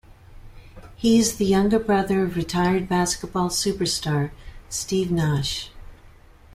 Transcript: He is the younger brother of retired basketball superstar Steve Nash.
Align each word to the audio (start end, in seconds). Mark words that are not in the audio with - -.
He 0.95 1.19
is 1.19 1.35
the 1.37 1.45
younger 1.45 1.77
brother 1.77 2.23
of 2.23 2.35
retired 2.35 2.89
basketball 2.89 3.49
superstar 3.49 4.31
Steve 4.67 5.11
Nash. 5.11 5.69